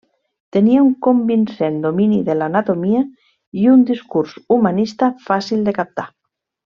Tenia 0.55 0.83
un 0.85 0.93
convincent 1.07 1.75
domini 1.83 2.17
de 2.31 2.35
l'anatomia, 2.39 3.03
i 3.65 3.71
un 3.77 3.83
discurs 3.93 4.33
humanista 4.57 5.11
fàcil 5.29 5.63
de 5.69 5.75
captar. 5.81 6.07